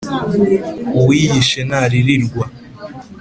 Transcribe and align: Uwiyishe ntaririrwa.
Uwiyishe 0.99 1.59
ntaririrwa. 1.67 2.45